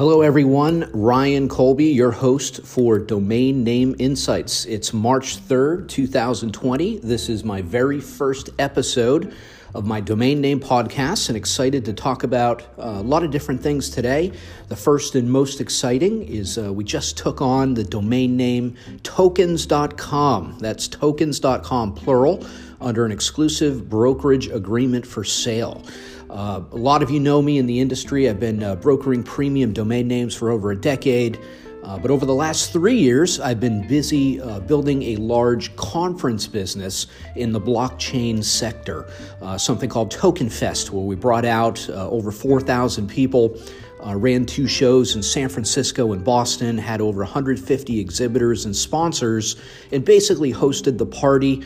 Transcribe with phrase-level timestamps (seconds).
[0.00, 0.88] Hello, everyone.
[0.94, 4.64] Ryan Colby, your host for Domain Name Insights.
[4.64, 7.00] It's March 3rd, 2020.
[7.00, 9.34] This is my very first episode
[9.74, 13.62] of my domain name podcast and excited to talk about uh, a lot of different
[13.62, 14.32] things today.
[14.68, 20.56] The first and most exciting is uh, we just took on the domain name tokens.com.
[20.60, 22.46] That's tokens.com, plural,
[22.80, 25.84] under an exclusive brokerage agreement for sale.
[26.30, 28.28] Uh, a lot of you know me in the industry.
[28.28, 31.40] I've been uh, brokering premium domain names for over a decade.
[31.82, 36.46] Uh, but over the last three years, I've been busy uh, building a large conference
[36.46, 39.10] business in the blockchain sector,
[39.40, 43.58] uh, something called Token Fest, where we brought out uh, over 4,000 people.
[44.06, 49.56] Uh, ran two shows in San Francisco and Boston, had over 150 exhibitors and sponsors,
[49.90, 51.62] and basically hosted the party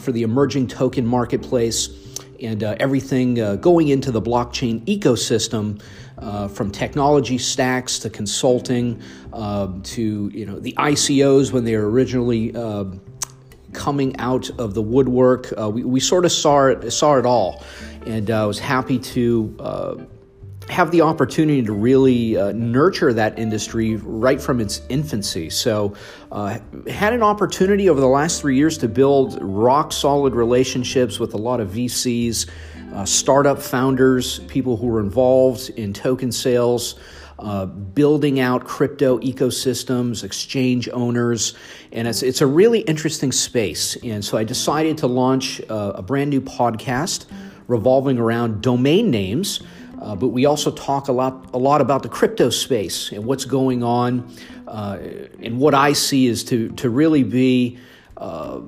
[0.00, 2.07] for the emerging token marketplace
[2.42, 5.80] and uh, everything uh, going into the blockchain ecosystem,
[6.18, 9.00] uh, from technology stacks to consulting
[9.32, 13.00] um, to you know the ICOs when they were originally um,
[13.72, 15.52] coming out of the woodwork.
[15.58, 17.62] Uh, we, we sort of saw it saw it all,
[18.06, 19.94] and I uh, was happy to uh,
[20.68, 25.50] have the opportunity to really uh, nurture that industry right from its infancy.
[25.50, 25.94] So,
[26.30, 31.34] uh, had an opportunity over the last three years to build rock solid relationships with
[31.34, 32.48] a lot of VCs,
[32.92, 36.98] uh, startup founders, people who were involved in token sales.
[37.40, 41.54] Uh, building out crypto ecosystems, exchange owners,
[41.92, 43.96] and it's, it's a really interesting space.
[44.02, 47.26] And so I decided to launch uh, a brand new podcast
[47.68, 49.60] revolving around domain names
[50.00, 53.44] uh, but we also talk a lot, a lot about the crypto space and what's
[53.44, 54.30] going on.
[54.66, 54.98] Uh,
[55.42, 57.78] and what I see is to, to really be
[58.16, 58.60] uh,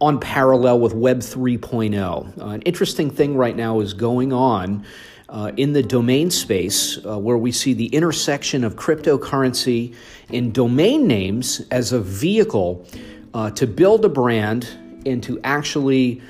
[0.00, 2.38] on parallel with Web 3.0.
[2.40, 4.84] Uh, an interesting thing right now is going on
[5.28, 9.94] uh, in the domain space uh, where we see the intersection of cryptocurrency
[10.30, 12.86] and domain names as a vehicle
[13.54, 14.68] to build a brand
[15.06, 16.20] and to actually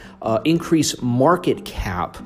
[0.44, 2.18] increase market cap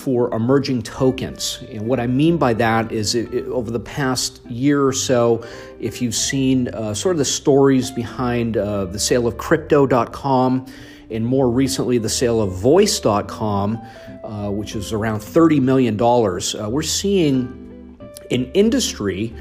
[0.00, 1.62] for emerging tokens.
[1.68, 5.46] And what I mean by that is it, it, over the past year or so,
[5.78, 10.64] if you've seen uh, sort of the stories behind uh, the sale of crypto.com
[11.10, 13.78] and more recently the sale of voice.com,
[14.24, 17.98] uh, which is around $30 million, uh, we're seeing
[18.30, 19.34] an industry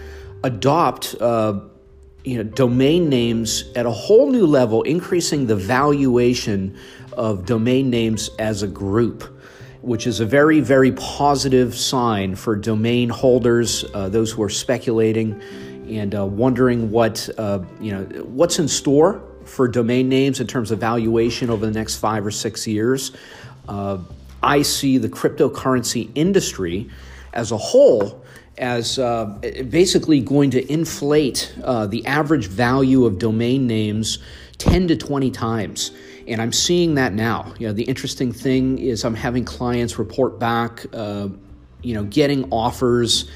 [0.44, 1.58] adopt uh,
[2.26, 6.78] you know, domain names at a whole new level, increasing the valuation
[7.14, 9.39] of domain names as a group
[9.82, 15.42] which is a very, very positive sign for domain holders, uh, those who are speculating
[15.90, 20.72] and uh, wondering what uh, you know what's in store for domain names in terms
[20.72, 23.12] of valuation over the next five or six years.
[23.68, 23.98] Uh,
[24.44, 26.90] I see the cryptocurrency industry
[27.34, 28.24] as a whole
[28.58, 29.26] as uh,
[29.70, 34.20] basically going to inflate uh, the average value of domain names
[34.58, 35.92] 10 to 20 times.
[36.30, 37.54] And I'm seeing that now.
[37.58, 41.30] You know, the interesting thing is I'm having clients report back, uh,
[41.82, 43.30] you know, getting offers,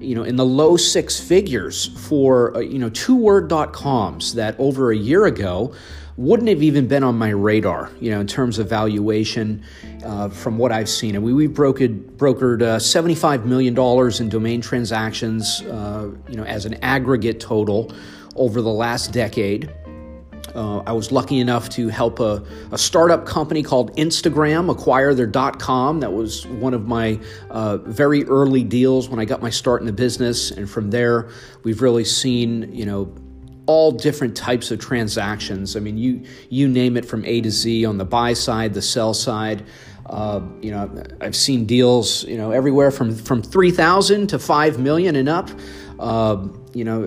[0.00, 4.90] you know, in the low six figures for, uh, you know, two word.coms that over
[4.90, 5.72] a year ago
[6.16, 9.64] wouldn't have even been on my radar, you know, in terms of valuation
[10.04, 11.14] uh, from what I've seen.
[11.14, 13.78] And we, we've brokered, brokered uh, $75 million
[14.20, 17.90] in domain transactions, uh, you know, as an aggregate total
[18.36, 19.70] over the last decade.
[20.54, 25.30] Uh, I was lucky enough to help a, a, startup company called Instagram acquire their
[25.52, 26.00] .com.
[26.00, 29.86] That was one of my uh, very early deals when I got my start in
[29.86, 31.30] the business, and from there,
[31.62, 33.14] we've really seen you know
[33.66, 35.76] all different types of transactions.
[35.76, 38.82] I mean, you you name it from A to Z on the buy side, the
[38.82, 39.64] sell side.
[40.06, 40.90] Uh, you know,
[41.20, 45.50] I've seen deals you know everywhere from from three thousand to five million and up.
[46.00, 47.02] Uh, you know,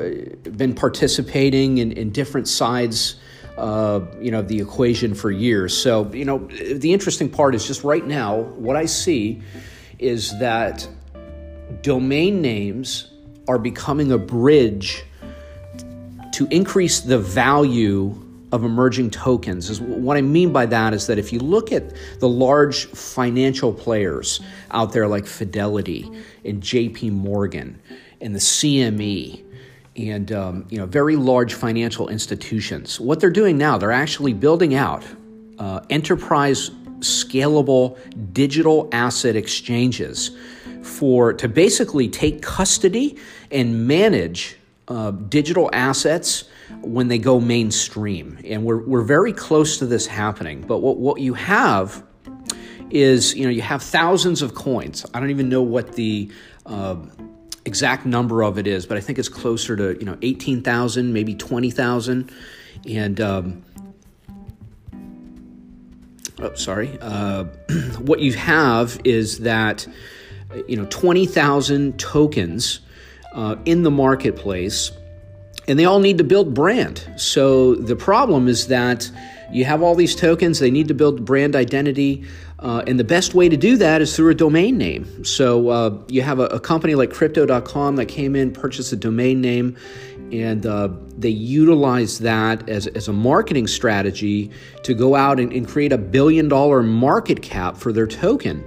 [0.55, 3.15] been participating in, in different sides
[3.57, 5.75] uh, you know, the equation for years.
[5.75, 9.41] So, you know, the interesting part is just right now, what I see
[9.99, 10.87] is that
[11.81, 13.11] domain names
[13.47, 15.03] are becoming a bridge
[16.33, 18.19] to increase the value
[18.51, 19.81] of emerging tokens.
[19.81, 24.39] What I mean by that is that if you look at the large financial players
[24.71, 26.09] out there like Fidelity
[26.45, 27.79] and JP Morgan
[28.21, 29.43] and the CME
[29.95, 32.99] and um, you know very large financial institutions.
[32.99, 35.03] What they're doing now, they're actually building out
[35.59, 37.97] uh, enterprise scalable
[38.33, 40.31] digital asset exchanges
[40.81, 43.17] for to basically take custody
[43.51, 44.57] and manage
[44.87, 46.45] uh, digital assets
[46.81, 48.37] when they go mainstream.
[48.45, 50.61] And we're, we're very close to this happening.
[50.61, 52.03] But what, what you have
[52.89, 55.05] is, you know, you have thousands of coins.
[55.13, 56.31] I don't even know what the
[56.65, 56.97] uh,
[57.65, 61.13] exact number of it is, but I think it's closer to you know eighteen thousand,
[61.13, 62.31] maybe twenty thousand,
[62.87, 63.63] and um,
[66.39, 67.43] oh, sorry, uh,
[67.99, 69.87] what you have is that
[70.67, 72.79] you know twenty thousand tokens
[73.33, 74.91] uh, in the marketplace,
[75.67, 77.07] and they all need to build brand.
[77.17, 79.09] So the problem is that
[79.51, 82.25] you have all these tokens; they need to build brand identity.
[82.59, 85.25] Uh, and the best way to do that is through a domain name.
[85.25, 89.41] So uh, you have a, a, company like Crypto.com that came in, purchased a domain
[89.41, 89.75] name,
[90.31, 90.87] and uh,
[91.17, 94.49] they utilize that as, as a marketing strategy
[94.83, 98.65] to go out and, and create a billion dollar market cap for their token.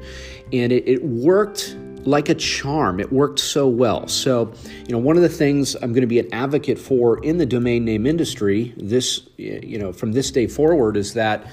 [0.52, 1.74] And it, it worked
[2.06, 3.00] like a charm.
[3.00, 4.08] It worked so well.
[4.08, 4.52] So,
[4.86, 7.46] you know, one of the things I'm going to be an advocate for in the
[7.46, 11.46] domain name industry this, you know, from this day forward is that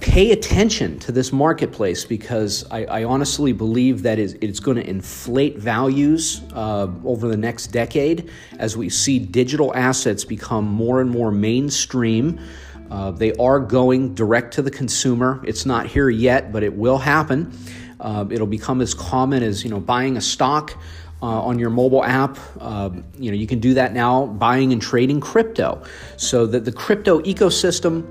[0.00, 5.58] pay attention to this marketplace because I, I honestly believe that it's going to inflate
[5.58, 11.30] values uh, over the next decade as we see digital assets become more and more
[11.30, 12.40] mainstream.
[12.90, 15.40] Uh, they are going direct to the consumer.
[15.44, 17.52] It's not here yet, but it will happen.
[18.00, 20.76] Uh, it'll become as common as you know buying a stock.
[21.22, 22.38] Uh, on your mobile app.
[22.58, 22.88] Uh,
[23.18, 25.82] you know, you can do that now, buying and trading crypto.
[26.16, 28.06] So that the crypto ecosystem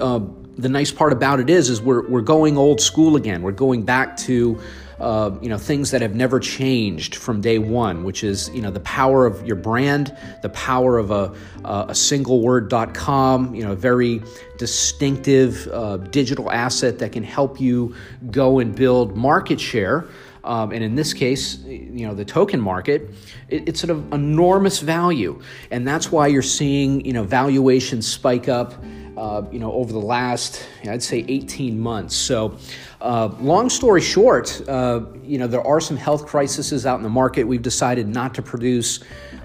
[0.00, 0.20] uh,
[0.56, 3.42] the nice part about it is, is we're, we're going old school again.
[3.42, 4.60] We're going back to,
[5.02, 8.70] uh, you know, things that have never changed from day one, which is, you know,
[8.70, 11.34] the power of your brand, the power of a,
[11.64, 14.22] a single word.com, you know, a very
[14.58, 17.94] distinctive uh, digital asset that can help you
[18.30, 20.06] go and build market share.
[20.44, 23.10] Um, and in this case, you know, the token market,
[23.48, 25.40] it, it's of enormous value.
[25.70, 28.74] And that's why you're seeing, you know, valuations spike up
[29.16, 32.16] uh, you know, over the last, I'd say, 18 months.
[32.16, 32.56] So,
[33.00, 37.10] uh, long story short, uh, you know, there are some health crises out in the
[37.10, 37.44] market.
[37.44, 39.00] We've decided not to produce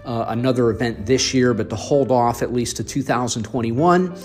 [0.06, 4.16] uh, another event this year, but to hold off at least to 2021.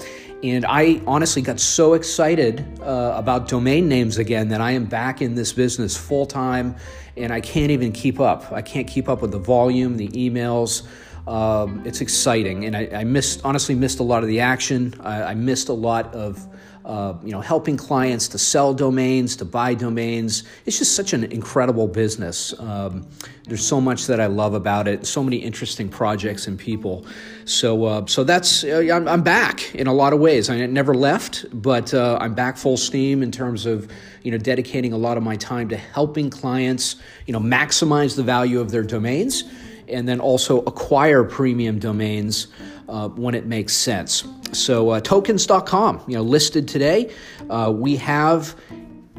[0.43, 5.23] And I honestly got so excited uh, about domain names again that I am back
[5.23, 6.75] in this business full time
[7.17, 8.51] and I can't even keep up.
[8.51, 10.87] I can't keep up with the volume, the emails.
[11.29, 14.93] Um, it's exciting, and I, I, missed honestly missed a lot of the action.
[15.01, 16.45] I, I missed a lot of
[16.85, 20.45] uh, you know helping clients to sell domains, to buy domains.
[20.67, 22.59] It's just such an incredible business.
[22.59, 23.07] Um,
[23.47, 25.07] there's so much that I love about it.
[25.07, 27.07] So many interesting projects and people.
[27.45, 30.51] So uh, so that's uh, I'm, I'm, back in a lot of ways.
[30.51, 33.91] I never left, but uh, I'm back full steam in terms of
[34.23, 36.97] you know dedicating a lot of my time to helping clients
[37.27, 39.45] you know maximize the value of their domains
[39.89, 42.49] and then also acquire premium domains
[42.89, 44.25] uh, when it makes sense.
[44.53, 47.13] So, uh, tokens.com, you know, listed today.
[47.49, 48.57] Uh, we have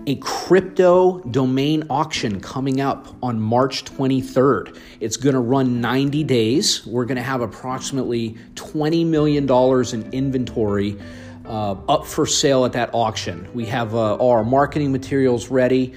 [0.05, 4.77] a crypto domain auction coming up on March 23rd.
[4.99, 6.85] It's going to run 90 days.
[6.85, 10.99] We're going to have approximately $20 million in inventory
[11.45, 13.47] uh, up for sale at that auction.
[13.53, 15.93] We have uh, our marketing materials ready.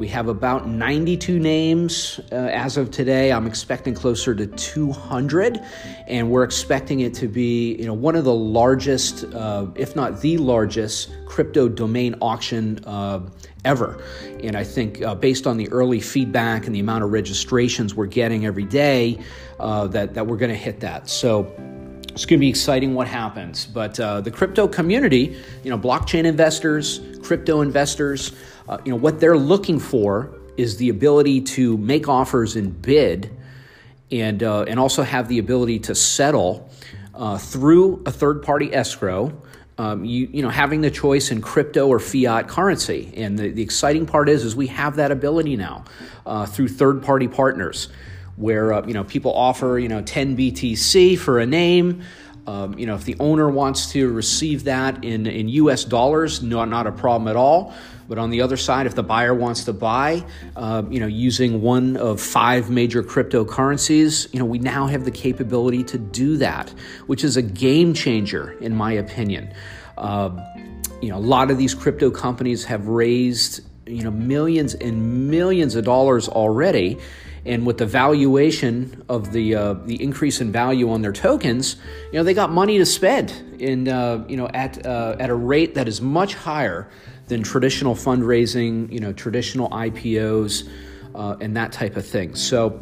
[0.00, 3.30] We have about 92 names uh, as of today.
[3.32, 5.60] I'm expecting closer to 200,
[6.06, 10.22] and we're expecting it to be, you know, one of the largest, uh, if not
[10.22, 13.20] the largest, crypto domain auction uh,
[13.66, 14.02] ever.
[14.42, 18.06] And I think, uh, based on the early feedback and the amount of registrations we're
[18.06, 19.18] getting every day,
[19.58, 21.10] that that we're going to hit that.
[21.10, 21.42] So
[22.14, 23.66] it's going to be exciting what happens.
[23.66, 28.32] But uh, the crypto community, you know, blockchain investors, crypto investors,
[28.70, 33.36] uh, you know, what they're looking for is the ability to make offers and bid,
[34.12, 36.70] and uh, and also have the ability to settle
[37.14, 39.32] uh, through a third-party escrow.
[39.76, 43.62] Um, you, you know, having the choice in crypto or fiat currency, and the, the
[43.62, 45.84] exciting part is, is we have that ability now
[46.24, 47.88] uh, through third-party partners
[48.36, 52.02] where uh, you know people offer you know 10 BTC for a name.
[52.46, 56.64] Um, you know, if the owner wants to receive that in, in US dollars, no,
[56.64, 57.74] not a problem at all.
[58.10, 60.24] But on the other side, if the buyer wants to buy,
[60.56, 65.12] uh, you know, using one of five major cryptocurrencies, you know, we now have the
[65.12, 66.74] capability to do that,
[67.06, 69.54] which is a game changer, in my opinion.
[69.96, 70.44] Uh,
[71.00, 75.76] you know, a lot of these crypto companies have raised, you know, millions and millions
[75.76, 76.98] of dollars already
[77.46, 81.76] and with the valuation of the uh, the increase in value on their tokens,
[82.12, 85.34] you know they got money to spend in uh, you know at uh, at a
[85.34, 86.90] rate that is much higher
[87.30, 90.68] than traditional fundraising, you know traditional IPOs
[91.14, 92.34] uh, and that type of thing.
[92.34, 92.80] So.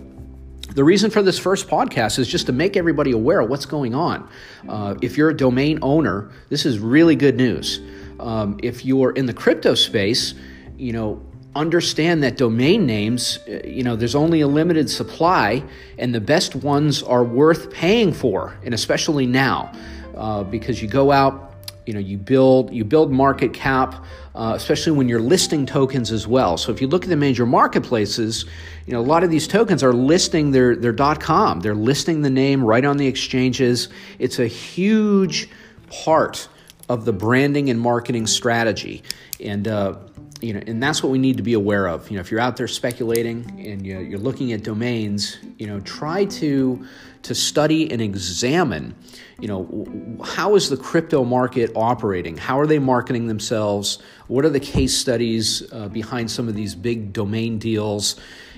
[0.75, 3.95] The reason for this first podcast is just to make everybody aware of what's going
[3.95, 4.29] on.
[4.69, 7.81] Uh, if you're a domain owner, this is really good news.
[8.21, 10.35] Um, if you're in the crypto space,
[10.77, 11.23] you know
[11.59, 15.63] understand that domain names, uh, you know, there's only a limited supply,
[15.99, 19.73] and the best ones are worth paying for, and especially now,
[20.17, 21.48] uh, because you go out
[21.89, 24.05] you know you build you build market cap
[24.35, 26.57] uh, especially when you're listing tokens as well.
[26.57, 28.45] So if you look at the major marketplaces
[28.87, 32.31] you know a lot of these tokens are listing their their com they're listing the
[32.31, 33.89] name right on the exchanges.
[34.19, 35.49] It's a huge
[35.91, 36.49] part
[36.91, 39.03] of the branding and marketing strategy.
[39.41, 39.97] And uh,
[40.41, 42.11] you know, and that's what we need to be aware of.
[42.11, 46.27] You know, if you're out there speculating and you're looking at domains, you know, try
[46.27, 46.87] to
[47.23, 48.95] to study and examine,
[49.41, 52.37] you know, how is the crypto market operating?
[52.37, 53.99] How are they marketing themselves?
[54.29, 58.17] What are the case studies uh, behind some of these big domain deals?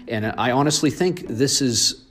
[0.09, 2.05] And I honestly think this is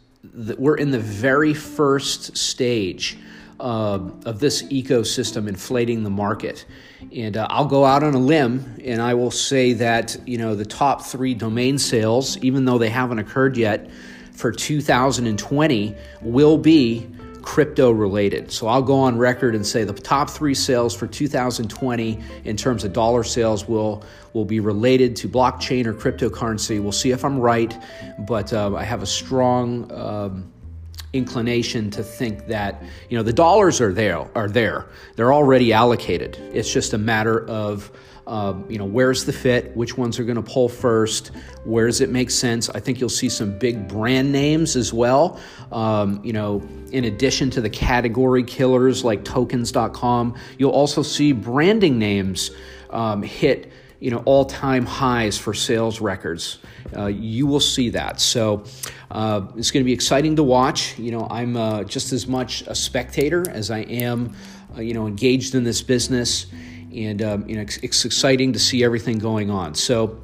[0.57, 3.17] we're in the very first stage
[3.59, 6.65] uh, of this ecosystem inflating the market.
[7.13, 10.55] And uh, I'll go out on a limb and I will say that, you know,
[10.55, 13.89] the top three domain sales, even though they haven't occurred yet
[14.39, 17.05] for 2020, will be
[17.41, 18.49] crypto related.
[18.53, 22.85] So I'll go on record and say the top three sales for 2020 in terms
[22.85, 26.81] of dollar sales will will be related to blockchain or cryptocurrency.
[26.81, 27.75] We'll see if I'm right,
[28.19, 29.91] but uh, I have a strong.
[29.91, 30.51] Um,
[31.11, 36.37] inclination to think that you know the dollars are there are there they're already allocated
[36.53, 37.89] it's just a matter of
[38.29, 41.31] um, you know where's the fit which ones are going to pull first
[41.63, 45.39] where does it make sense i think you'll see some big brand names as well
[45.71, 51.97] um, you know in addition to the category killers like tokens.com you'll also see branding
[51.97, 52.51] names
[52.91, 56.59] um, hit you know all-time highs for sales records.
[56.95, 58.19] Uh, you will see that.
[58.19, 58.63] So
[59.11, 60.97] uh, it's going to be exciting to watch.
[60.97, 64.35] You know, I'm uh, just as much a spectator as I am,
[64.75, 66.47] uh, you know, engaged in this business,
[66.93, 69.75] and um, you know, it's, it's exciting to see everything going on.
[69.75, 70.21] So.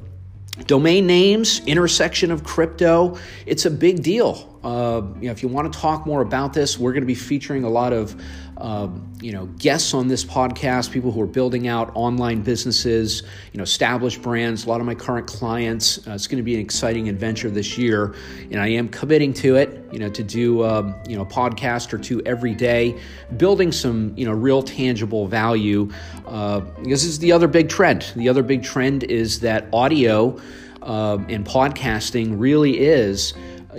[0.66, 4.58] Domain names, intersection of crypto, it's a big deal.
[4.64, 7.14] Uh, you know, if you want to talk more about this, we're going to be
[7.14, 8.18] featuring a lot of
[8.58, 13.22] um, you know guests on this podcast, people who are building out online businesses,
[13.52, 14.64] you know, established brands.
[14.64, 16.06] A lot of my current clients.
[16.06, 18.14] Uh, it's going to be an exciting adventure this year,
[18.50, 19.84] and I am committing to it.
[19.92, 22.98] You know, to do um, you know a podcast or two every day,
[23.36, 25.90] building some you know real tangible value.
[26.26, 28.12] Uh, this is the other big trend.
[28.16, 30.40] The other big trend is that audio
[30.82, 33.34] uh, and podcasting really is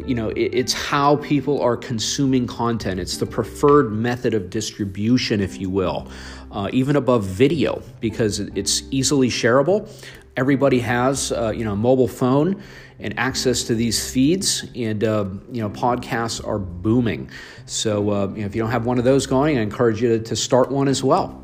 [0.05, 2.99] you know, it's how people are consuming content.
[2.99, 6.07] It's the preferred method of distribution, if you will,
[6.51, 9.89] uh, even above video, because it's easily shareable.
[10.35, 12.61] Everybody has, uh, you know, a mobile phone
[12.99, 17.29] and access to these feeds, and uh, you know, podcasts are booming.
[17.65, 20.17] So, uh, you know, if you don't have one of those going, I encourage you
[20.17, 21.43] to, to start one as well.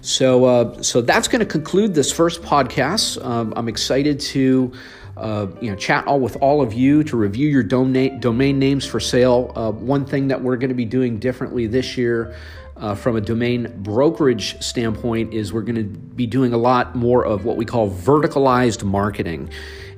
[0.00, 3.24] So, uh, so that's going to conclude this first podcast.
[3.24, 4.72] Um, I'm excited to
[5.16, 8.84] uh, you know, chat all with all of you to review your domain domain names
[8.84, 9.52] for sale.
[9.56, 12.36] Uh, one thing that we're going to be doing differently this year.
[12.76, 17.24] Uh, from a domain brokerage standpoint, is we're going to be doing a lot more
[17.24, 19.48] of what we call verticalized marketing.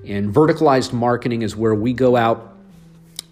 [0.06, 2.56] And verticalized marketing is where we go out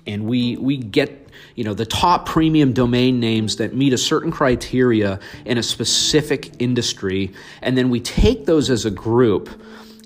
[0.07, 4.31] and we we get you know the top premium domain names that meet a certain
[4.31, 9.49] criteria in a specific industry and then we take those as a group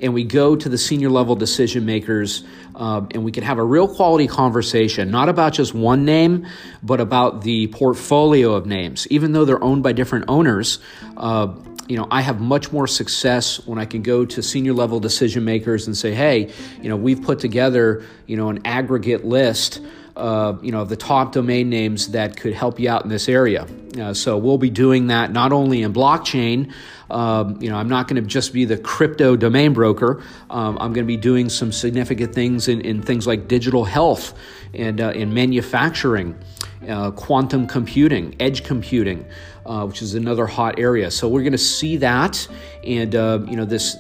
[0.01, 3.65] and we go to the senior level decision makers uh, and we can have a
[3.65, 6.47] real quality conversation, not about just one name,
[6.83, 9.07] but about the portfolio of names.
[9.09, 10.79] Even though they're owned by different owners,
[11.17, 11.55] uh,
[11.89, 15.45] you know, I have much more success when I can go to senior level decision
[15.45, 19.81] makers and say, hey, you know, we've put together, you know, an aggregate list
[20.21, 23.67] uh, you know, the top domain names that could help you out in this area.
[23.99, 26.73] Uh, so we'll be doing that not only in blockchain.
[27.11, 30.23] Um, you know, I'm not going to just be the crypto domain broker.
[30.51, 34.39] Um, I'm going to be doing some significant things in, in things like digital health
[34.75, 36.39] and uh, in manufacturing,
[36.87, 39.25] uh, quantum computing, edge computing,
[39.65, 41.11] uh, which is another hot area.
[41.11, 42.47] So we're going to see that,
[42.85, 43.97] and uh, you know this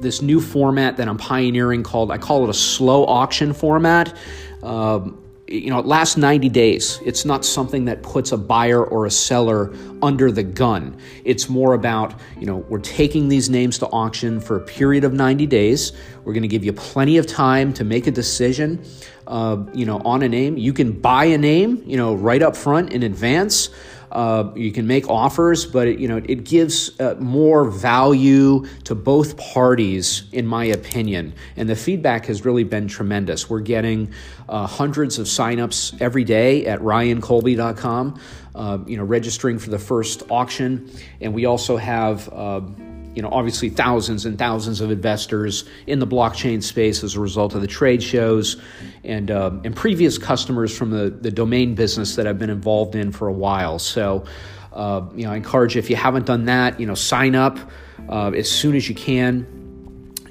[0.00, 4.16] this new format that I'm pioneering called I call it a slow auction format.
[4.62, 5.21] Um,
[5.52, 6.98] you know, it lasts 90 days.
[7.04, 10.96] It's not something that puts a buyer or a seller under the gun.
[11.24, 15.12] It's more about, you know, we're taking these names to auction for a period of
[15.12, 15.92] 90 days.
[16.24, 18.82] We're going to give you plenty of time to make a decision,
[19.26, 20.56] uh, you know, on a name.
[20.56, 23.68] You can buy a name, you know, right up front in advance.
[24.12, 28.94] Uh, you can make offers, but it, you know it gives uh, more value to
[28.94, 31.32] both parties, in my opinion.
[31.56, 33.48] And the feedback has really been tremendous.
[33.48, 34.12] We're getting
[34.50, 38.20] uh, hundreds of signups every day at ryancolby.com.
[38.54, 40.90] Uh, you know, registering for the first auction,
[41.22, 42.28] and we also have.
[43.14, 47.54] You know, obviously thousands and thousands of investors in the blockchain space as a result
[47.54, 48.60] of the trade shows
[49.04, 53.12] and, uh, and previous customers from the, the domain business that I've been involved in
[53.12, 53.78] for a while.
[53.78, 54.24] So,
[54.72, 57.58] uh, you know, I encourage you, if you haven't done that, you know, sign up
[58.08, 59.46] uh, as soon as you can,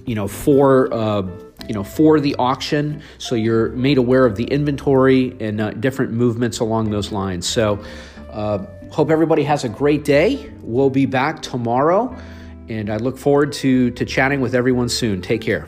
[0.06, 1.22] you know, for, uh,
[1.68, 3.04] you know, for the auction.
[3.20, 7.48] So you're made aware of the inventory and uh, different movements along those lines.
[7.48, 7.84] So,
[8.32, 10.52] uh, hope everybody has a great day.
[10.62, 12.16] We'll be back tomorrow.
[12.72, 15.22] And I look forward to, to chatting with everyone soon.
[15.22, 15.68] Take care.